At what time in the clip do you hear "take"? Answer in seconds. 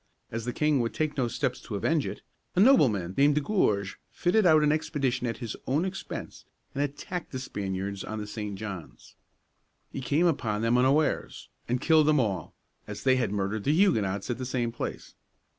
0.95-1.15